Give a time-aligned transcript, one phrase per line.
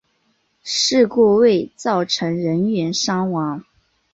[0.63, 3.63] 事故未造成人员伤亡。